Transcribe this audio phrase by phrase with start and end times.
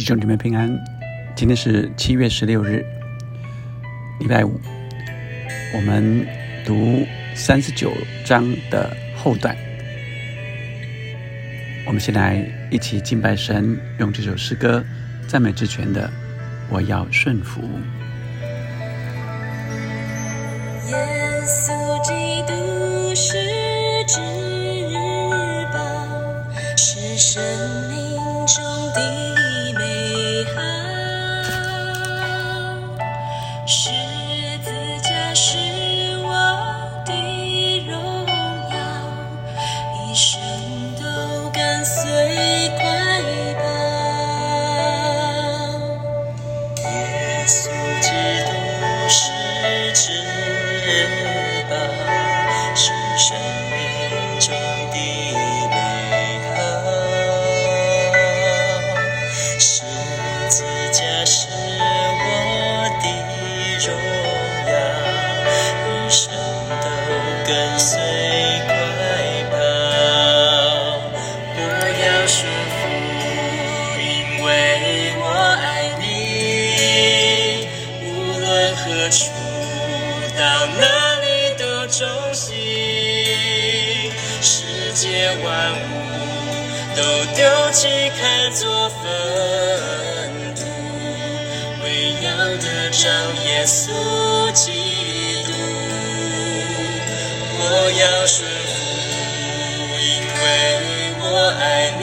[0.00, 0.66] 弟兄姊妹平安，
[1.36, 2.82] 今天是七月十六日，
[4.18, 4.58] 礼拜五。
[5.74, 6.26] 我们
[6.64, 7.92] 读三十九
[8.24, 9.54] 章的后段。
[11.86, 14.82] 我们先来一起敬拜神，用这首诗歌
[15.28, 16.10] 赞美之泉的，
[16.70, 17.60] 我要顺服。
[20.88, 20.96] 耶
[21.44, 22.69] 稣基督
[88.20, 89.00] 看作粪
[90.54, 90.60] 土，
[91.82, 93.08] 为要得着
[93.46, 95.48] 耶稣基督，
[97.58, 97.62] 我
[97.98, 98.68] 要顺服，
[99.98, 100.04] 因
[100.36, 100.44] 为
[101.18, 101.24] 我
[101.58, 101.64] 爱
[101.98, 102.02] 你。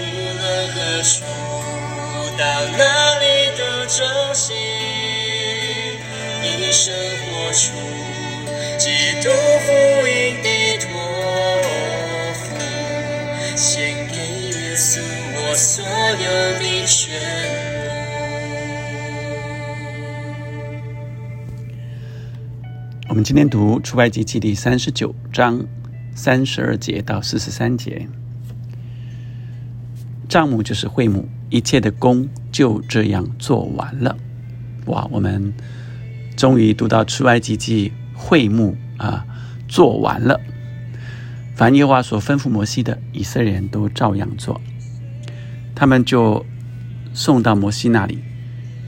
[0.00, 1.14] 无论何处，
[2.38, 2.42] 到
[2.78, 2.80] 哪
[3.18, 3.24] 里
[3.58, 3.98] 都忠
[4.32, 4.56] 心，
[6.42, 6.84] 一生
[7.30, 7.64] 活出
[8.78, 8.84] 基
[9.22, 9.24] 督
[9.66, 9.68] 福
[10.08, 10.25] 音
[15.56, 17.14] 所有的全
[23.08, 25.64] 我们今天读出埃及记第三十九章
[26.14, 28.06] 三十二节到四十三节。
[30.28, 34.14] 账目就是会幕，一切的工就这样做完了。
[34.84, 35.54] 哇，我们
[36.36, 39.24] 终于读到出埃及记会幕啊，
[39.66, 40.38] 做完了。
[41.54, 44.60] 凡耶和华所吩咐摩西的，以色列人都照样做。
[45.76, 46.44] 他们就
[47.12, 48.18] 送到摩西那里，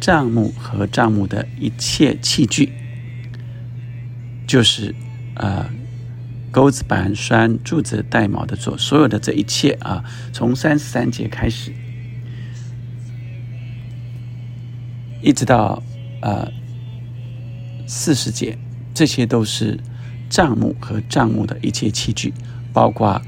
[0.01, 2.73] 帐幕和帐幕的一切器具，
[4.47, 4.95] 就是
[5.35, 5.71] 呃
[6.51, 11.73] 钩子、板栓、柱子、带卯的做，所有的这一切啊，从三十三节开始，
[15.23, 15.83] 一直到
[16.23, 16.51] 呃
[17.87, 18.57] 四十节，
[18.95, 19.79] 这些都是
[20.31, 22.33] 帐幕和帐幕的一切器具。
[22.71, 23.21] 包括，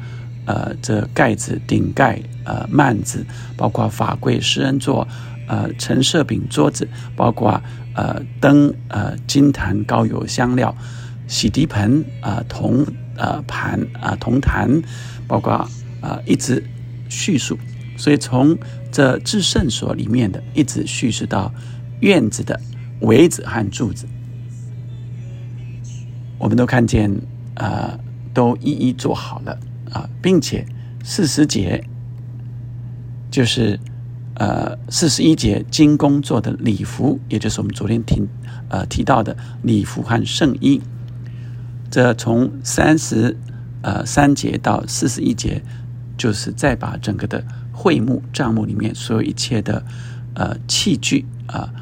[0.51, 3.25] 呃，这盖子、顶盖、呃，幔子，
[3.57, 5.07] 包括法柜、施恩座、
[5.47, 7.63] 呃，陈设饼、桌子，包括
[7.95, 10.75] 呃灯、呃金坛、高油、香料、
[11.29, 12.85] 洗涤盆、啊铜、
[13.15, 14.83] 呃盘、啊铜坛，
[15.29, 15.53] 包括
[16.01, 16.65] 啊一直
[17.09, 17.57] 叙述，
[17.97, 18.59] 所以从
[18.91, 21.53] 这至圣所里面的一直叙述到
[22.01, 22.59] 院子的
[23.03, 24.05] 围子和柱子，
[26.39, 27.09] 我们都看见
[27.55, 27.97] 啊。
[28.33, 29.59] 都一一做好了
[29.93, 30.67] 啊，并且
[31.05, 31.85] 四十节
[33.31, 33.79] 就是
[34.35, 38.23] 呃四十一节金工做的礼服，也就是我们昨天提
[38.69, 40.81] 呃提到的礼服和圣衣。
[41.91, 43.37] 这从三十
[43.83, 45.63] 呃三节到四十一节，
[46.17, 49.85] 就是再把整个的会幕账目里面所有一切的
[50.35, 51.73] 呃器具啊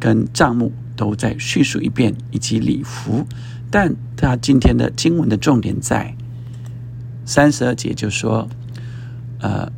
[0.00, 3.24] 跟账目都再叙述一遍，以及礼服。
[3.70, 6.16] 但他今天的经文的重点在
[7.28, 8.48] 三十二节，就说
[9.40, 9.70] ：“呃，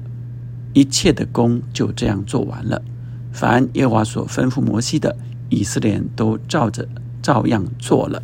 [0.73, 2.81] 一切的工就这样做完了。
[3.33, 5.17] 凡耶和华所吩咐摩西的，
[5.49, 6.87] 以色列人都照着
[7.21, 8.23] 照样做了。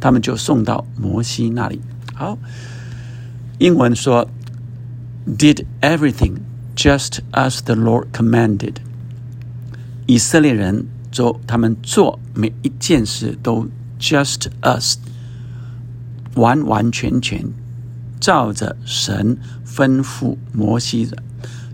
[0.00, 1.80] 他们就送到摩西那里。
[2.12, 2.36] 好，
[3.60, 4.28] 英文说
[5.28, 6.38] ：‘Did everything
[6.74, 8.78] just as the Lord commanded。’
[10.08, 13.68] 以色列人做，他们做每一件事都。”
[14.00, 14.96] Just us，
[16.34, 17.44] 完完全全
[18.20, 19.36] 照着神
[19.66, 21.16] 吩咐摩西的，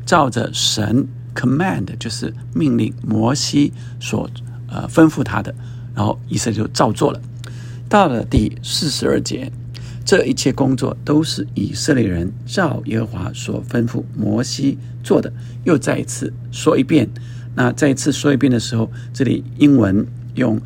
[0.04, 4.30] 照着神 command 就是命令摩西所
[4.68, 5.54] 呃吩咐他的，
[5.94, 7.20] 然后以色列就照做了。
[7.88, 9.50] 到了第四十二节，
[10.04, 15.32] 这一切工作都是以色列人照耶和华所吩咐摩西做的。
[15.64, 17.08] 又再一次说一遍，
[17.54, 20.60] 那再一次说一遍的时候，这里英文用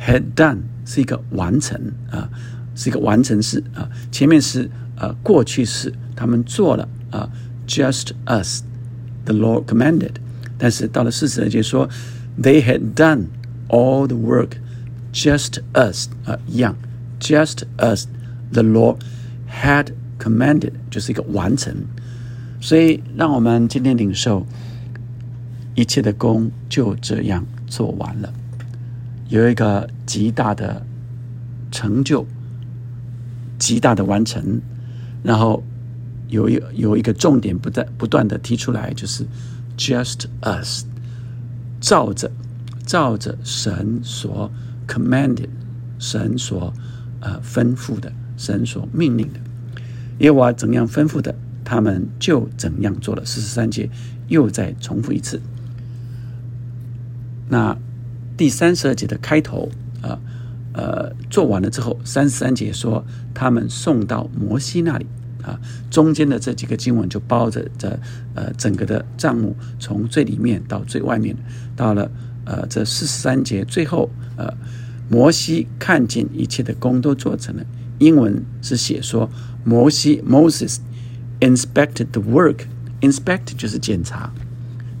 [0.00, 0.58] had done。
[0.88, 1.76] 是一个完成
[2.12, 2.30] 啊，
[2.76, 3.90] 是一个完成式啊。
[4.12, 7.30] 前面是呃过去式，他们做了啊
[7.66, 8.62] ，just us
[9.24, 10.12] the Lord commanded。
[10.58, 11.88] 但是到了四十二节说
[12.40, 13.26] ，They had done
[13.68, 14.52] all the work
[15.12, 16.76] just as 啊一样
[17.20, 18.04] ，just as
[18.52, 18.98] the Lord
[19.50, 19.88] had
[20.18, 21.74] commanded，就是一个完成。
[22.60, 24.46] 所以让我们今天领受，
[25.74, 28.32] 一切的功就这样做完了，
[29.28, 30.84] 有一个极大的
[31.70, 32.26] 成就，
[33.58, 34.60] 极大的完成，
[35.22, 35.62] 然后
[36.28, 39.24] 有一有一个重点不断不断的提出来，就是
[39.76, 40.84] just us，
[41.80, 42.30] 照着
[42.84, 44.50] 照着神所
[44.86, 45.48] commanded，
[45.98, 46.72] 神所
[47.20, 49.40] 呃吩咐的，神所命令的，
[50.18, 51.34] 耶和华怎样吩咐的。
[51.68, 53.24] 他们就怎样做了。
[53.24, 53.90] 四十三节
[54.28, 55.42] 又再重复一次。
[57.48, 57.76] 那
[58.36, 59.68] 第三十二节的开头
[60.00, 60.20] 啊，呃，
[60.76, 65.06] 呃做完了之后，三十三节说他们送到摩西那里
[65.42, 65.58] 啊。
[65.90, 67.98] 中间的这几个经文就包着这
[68.34, 71.34] 呃整个的账目，从最里面到最外面，
[71.74, 72.10] 到了
[72.44, 74.52] 呃这四十三节最后呃，
[75.08, 77.64] 摩西看见一切的工都做成了。
[77.98, 79.28] 英文是写说
[79.64, 80.76] 摩西 Moses。
[81.38, 82.60] Inspected the work.
[83.02, 84.32] Inspect 就是检查。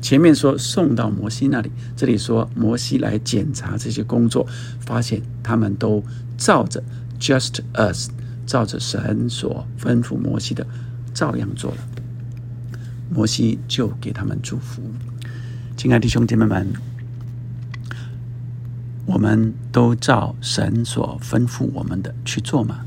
[0.00, 4.46] 前面说送到摩西那里，这里说摩西来检查这些工作，
[4.80, 6.02] 发现他们都
[6.36, 6.82] 照着
[7.18, 8.10] just us，
[8.46, 10.66] 照着神所吩咐摩西的，
[11.12, 11.78] 照样做了。
[13.10, 14.82] 摩西就给他们祝福。
[15.76, 16.72] 亲爱的弟兄姐妹们，
[19.06, 22.80] 我们都照神所吩咐我们的去做吗？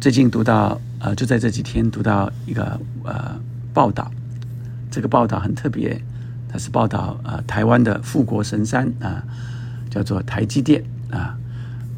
[0.00, 0.80] 最近读到。
[1.04, 3.36] 呃，就在这几天读到一个呃
[3.74, 4.08] 报道，
[4.92, 6.00] 这个报道很特别，
[6.48, 9.24] 它是报道呃台湾的富国神山啊，
[9.88, 11.36] 叫做台积电啊。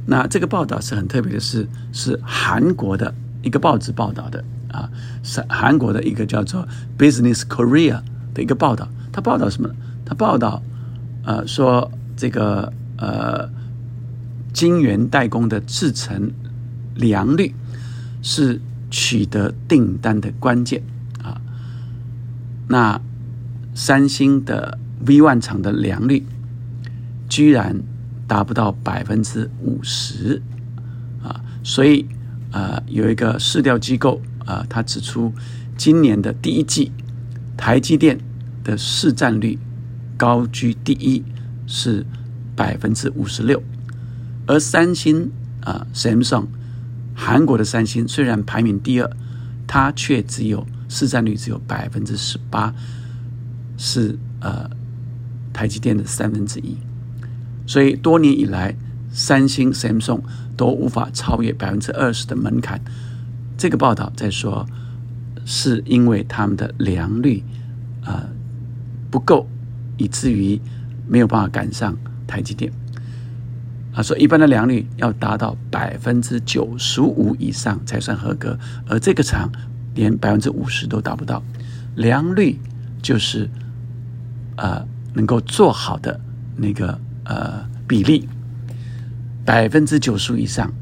[0.07, 3.13] 那这个报道是很特别的，是是韩国的
[3.43, 4.89] 一个报纸报道的啊，
[5.25, 8.01] 是韩国的一个叫做 Business Korea
[8.33, 8.89] 的一个报道。
[9.13, 9.69] 它报道什么？
[10.07, 10.63] 它报道
[11.25, 13.51] 呃说这个呃
[14.53, 16.31] 晶圆代工的制程
[16.95, 17.53] 良率
[18.23, 18.61] 是。
[18.91, 20.81] 取得订单的关键，
[22.69, 23.01] 那
[23.75, 26.25] 三星的 V One 厂的良率
[27.29, 27.83] 居然
[28.27, 30.41] 达不到百分之五十
[31.23, 32.07] 啊，所以
[32.51, 35.33] 啊，有一个市调机构啊，他指出
[35.77, 36.93] 今年的第一季
[37.57, 38.19] 台积电
[38.63, 39.59] 的市占率
[40.17, 41.23] 高居第一，
[41.67, 42.07] 是
[42.57, 43.63] 百分之五十六，
[44.47, 45.31] 而三星
[45.61, 46.47] 啊，Samsung。
[47.17, 49.11] 韩国的三星虽然排名第二，
[49.67, 52.73] 它却只有市占率只有百分之十八，
[53.77, 54.71] 是呃
[55.53, 56.77] 台积电的三分之一。
[57.67, 58.77] 所以多年以来，
[59.11, 60.21] 三星、Samsung
[60.57, 62.81] 都无法超越百分之二十的门槛。
[63.59, 64.65] 这个报道在说，
[65.45, 67.43] 是因为他们的良率
[68.05, 68.29] 啊
[69.11, 69.49] 不够，
[69.97, 70.61] 以至于
[71.09, 72.73] 没有办法赶上台积电。
[73.93, 78.57] 他说：“一般的良率要达到百分之九十五以上才算合格，
[78.89, 79.51] 而这个厂
[79.95, 81.43] 连百分之五十都达不到。
[81.97, 82.59] 良率
[83.01, 83.49] 就是
[84.57, 86.21] 呃能够做好的
[86.57, 88.29] 那个呃比例，
[89.45, 90.73] 百分之九十以上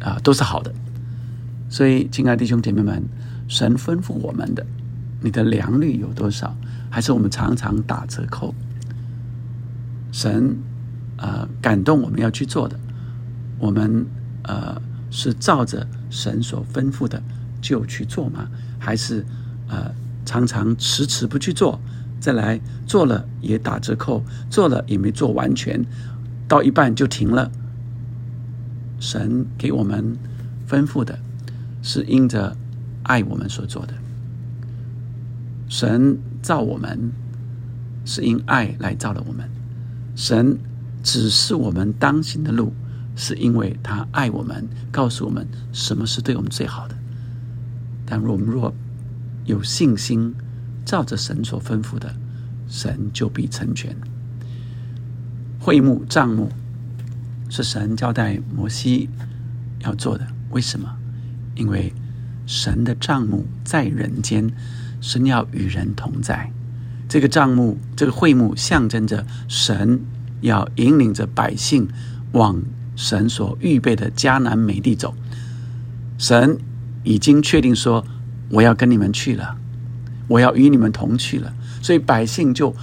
[0.00, 0.72] 啊都是好的。
[1.68, 3.02] 所以，亲爱的弟兄姐妹们，
[3.48, 4.64] 神吩咐我们的，
[5.20, 6.56] 你的良率有多少？
[6.90, 8.54] 还是我们常常打折扣？
[10.10, 10.56] 神。”
[11.18, 12.76] 呃，感动我们要去做的，
[13.56, 14.04] 我们
[14.42, 17.22] 呃是照着神所吩咐的
[17.60, 18.48] 就去做吗？
[18.82, 19.24] 还是
[19.68, 19.94] 呃
[20.26, 21.80] 常常迟迟不去做，
[22.18, 25.84] 再来做了也打折扣，做了也没做完全，
[26.48, 27.50] 到一半就停了。
[28.98, 30.16] 神给我们
[30.68, 31.18] 吩咐的
[31.80, 32.56] 是因着
[33.04, 33.94] 爱我们所做的，
[35.68, 37.12] 神造我们
[38.04, 39.48] 是因爱来造了我们，
[40.16, 40.58] 神。
[41.04, 42.72] 指示我们当行的路，
[43.16, 46.94] 是因为他爱我们，告诉我们什么是对我们最好的。
[48.12, 48.74] 但若我们若
[49.46, 50.34] 有信心，
[50.84, 52.14] 照着神所吩咐的，
[52.68, 53.96] 神就必成全。
[55.58, 56.50] 会幕账目
[57.48, 59.08] 是神交代摩西
[59.78, 60.94] 要做的，为什么？
[61.54, 61.94] 因为
[62.44, 64.52] 神的账目在人间，
[65.00, 66.52] 神要与人同在。
[67.08, 70.02] 这个账目，这个会幕，象征着神。
[70.42, 71.88] 要引领着百姓
[72.32, 72.60] 往
[72.94, 75.14] 神所预备的迦南美地走。
[76.18, 76.58] 神
[77.02, 78.04] 已经确定说
[78.50, 79.56] ：“我要跟你们去了，
[80.28, 82.74] 我要与你们同去了。”所以百姓就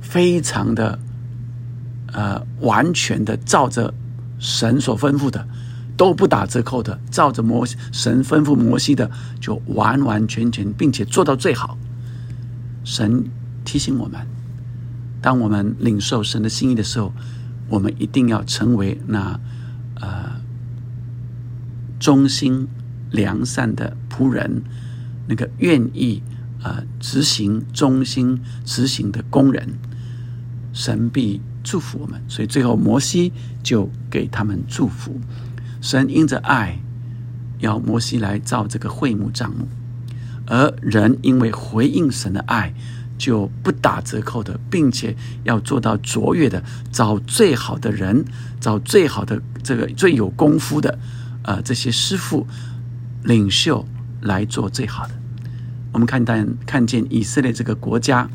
[0.00, 0.98] 非常的
[2.12, 3.94] 呃完全的照着
[4.38, 5.46] 神所吩咐的，
[5.96, 11.78] 都不打折扣的，照着摩神吩咐摩西的，就完完全全并且做到最好。
[12.84, 13.24] 神
[13.64, 14.26] 提醒我们，
[15.20, 17.12] 当我们领受神的心意的时候，
[17.68, 19.38] 我们一定要成为那
[20.00, 20.40] 呃
[22.00, 22.66] 忠心
[23.10, 24.62] 良善的仆人，
[25.26, 26.22] 那个愿意
[26.62, 29.78] 啊执行忠心执行的工人，
[30.72, 32.22] 神必祝福我们。
[32.28, 35.20] 所以最后摩西就给他们祝福。
[35.80, 36.80] 神因着爱，
[37.60, 39.68] 要摩西来造这个会幕帐幕，
[40.46, 42.74] 而人因为回应神的爱，
[43.16, 48.24] 就不打折扣的，并且要做到卓越的，找最好的人，
[48.60, 50.98] 找最好的这个最有功夫的，
[51.42, 52.46] 呃，这些师傅、
[53.28, 53.84] 领袖
[54.22, 55.12] 来做最好的。
[55.92, 56.34] 我们看到
[56.66, 58.28] 看见以色列这个国家，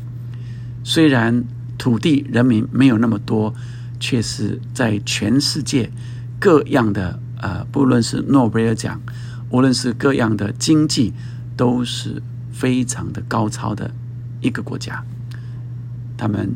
[0.84, 1.44] 虽然
[1.76, 3.52] 土地人民没有那么多，
[3.98, 5.90] 却是在全世界
[6.38, 7.18] 各样的。
[7.42, 8.98] 呃，不论是诺贝尔奖，
[9.50, 11.12] 无论是各样的经济，
[11.58, 13.90] 都是非常的高超的
[14.40, 15.04] 一个国家。
[16.16, 16.54] 他们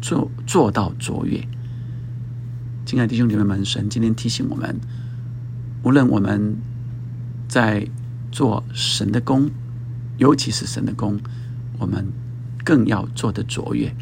[0.00, 1.46] 做做到卓越。
[2.86, 4.80] 亲爱的弟兄姐妹们，神今天提醒我们，
[5.82, 6.56] 无论我们
[7.48, 7.86] 在
[8.30, 9.50] 做神的工，
[10.18, 11.18] 尤其是神的工，
[11.78, 12.06] 我们
[12.64, 13.94] 更要做的卓越。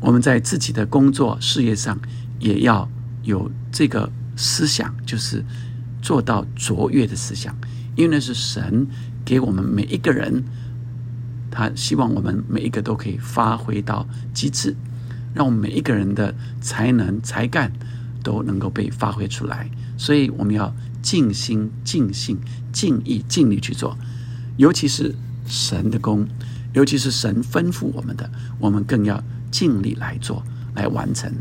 [0.00, 1.98] 我们在自己的工作事业上，
[2.38, 2.88] 也要
[3.22, 4.10] 有这个。
[4.40, 5.44] 思想就是
[6.00, 7.52] 做到卓越的思想，
[7.96, 8.86] 因为那是神
[9.24, 10.44] 给我们每一个人，
[11.50, 14.76] 他希望我们每一个都可以发挥到极致，
[15.34, 17.72] 让我们每一个人的才能才干
[18.28, 19.70] 都能够被发挥出来。
[19.96, 22.38] 所以我们要尽心、尽性、
[22.70, 23.96] 尽意、尽力去做，
[24.58, 25.14] 尤其是
[25.46, 26.28] 神的功，
[26.74, 30.44] 尤其是神吩咐我们的，我们更要尽力来做，
[30.74, 31.32] 来完成，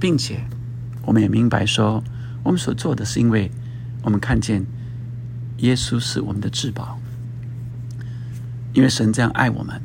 [0.00, 0.40] 并且。
[1.04, 2.04] 我们也明白说，
[2.42, 3.50] 我们所做的是因为
[4.02, 4.66] 我们看见
[5.58, 6.98] 耶稣是我们的至宝，
[8.74, 9.80] 因为神这样爱我们，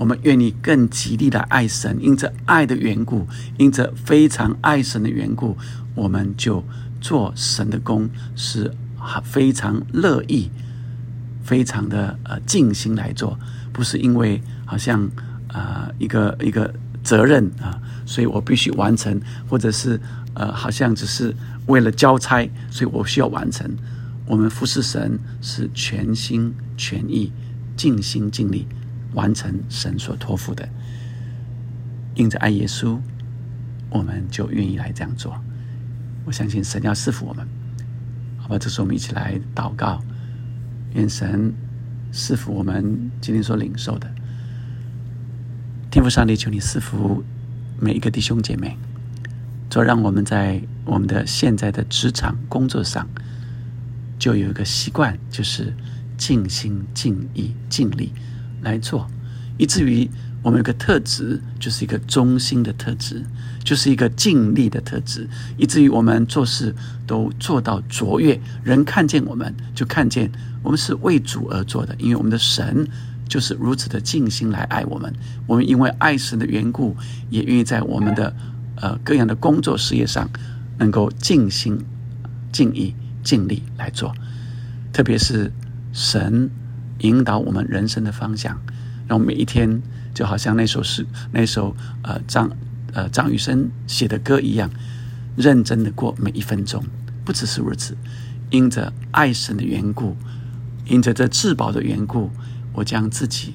[0.00, 1.98] 我们愿意更极力的爱神。
[2.00, 3.28] 因着爱的缘故，
[3.58, 5.54] 因着非常爱神的缘故，
[5.94, 6.64] 我们就
[7.02, 8.72] 做神的工，是
[9.22, 10.50] 非常乐意、
[11.44, 13.38] 非常的呃尽心来做，
[13.74, 15.06] 不是因为好像
[15.48, 16.72] 呃一个一个
[17.04, 20.00] 责任啊，所以我必须完成，或者是。
[20.32, 21.34] 呃，好像只是
[21.66, 23.68] 为了交差，所以我需要完成。
[24.26, 27.32] 我们服侍神是全心全意、
[27.76, 28.64] 尽心尽力
[29.14, 30.68] 完成神所托付的。
[32.14, 32.98] 因着爱耶稣，
[33.88, 35.40] 我们就愿意来这样做。
[36.24, 37.46] 我相信神要赐福我们，
[38.38, 38.58] 好吧？
[38.58, 40.02] 这时候我们一起来祷告，
[40.94, 41.54] 愿神
[42.12, 44.10] 赐福我们今天所领受的。
[45.90, 47.24] 天父上帝，求你赐福
[47.78, 48.76] 每一个弟兄姐妹。
[49.70, 53.08] 就让我们在我们的现在的职场工作上，
[54.18, 55.72] 就有一个习惯，就是
[56.18, 58.12] 尽心尽意尽力
[58.62, 59.06] 来做，
[59.58, 60.08] 以至于
[60.42, 63.24] 我们有个特质，就是一个忠心的特质，
[63.62, 66.74] 就是一个尽力的特质，以至于我们做事
[67.06, 68.40] 都做到卓越。
[68.62, 70.30] 人看见我们，就看见
[70.62, 72.86] 我们是为主而做的，因为我们的神
[73.28, 75.12] 就是如此的尽心来爱我们。
[75.46, 76.96] 我们因为爱神的缘故，
[77.28, 78.34] 也愿意在我们的。
[78.82, 80.26] 呃，各样的工作事业上，
[80.78, 81.78] 能够尽心、
[82.50, 84.10] 尽意、尽力来做，
[84.90, 85.52] 特别是
[85.92, 86.48] 神
[87.00, 88.60] 引导我们人生的方向，
[89.06, 89.82] 让每一天
[90.14, 92.50] 就好像那首诗、那首呃张
[92.92, 94.70] 呃张雨生写的歌一样，
[95.36, 96.84] 认真的过每一分钟。
[97.24, 97.96] 不只是如此，
[98.50, 100.16] 因着爱神的缘故，
[100.86, 102.30] 因着这至宝的缘故，
[102.72, 103.54] 我将自己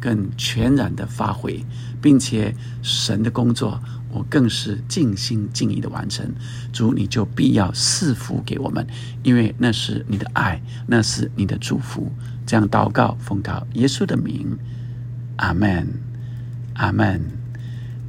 [0.00, 1.64] 更全然的发挥，
[2.00, 3.80] 并且神的工作。
[4.12, 6.32] 我更是尽心尽意的完成，
[6.72, 8.86] 主你就必要赐福给我们，
[9.22, 12.10] 因为那是你的爱，那是你的祝福。
[12.46, 14.56] 这样祷告，奉告耶稣的名，
[15.36, 15.88] 阿门，
[16.74, 17.20] 阿门。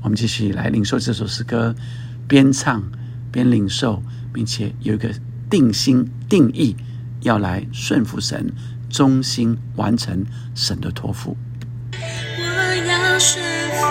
[0.03, 1.75] 我们继续来领受这首诗歌，
[2.27, 2.83] 边唱
[3.31, 5.09] 边领受，并且有一个
[5.49, 6.75] 定心定义，
[7.21, 8.53] 要来顺服神，
[8.89, 11.35] 忠心完成神的托付。
[11.91, 12.45] 我
[12.87, 13.83] 要顺服，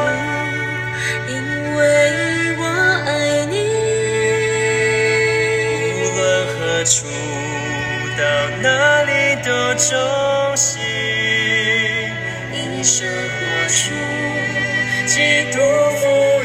[1.28, 1.34] 因
[1.76, 2.62] 为我
[3.04, 3.56] 爱你，
[5.98, 6.24] 无论
[6.56, 6.84] 何。
[6.86, 7.04] 处
[8.16, 8.22] 到
[8.62, 10.82] 哪里的中心，
[12.52, 13.94] 一生活出
[15.06, 15.60] 基督
[16.00, 16.35] 福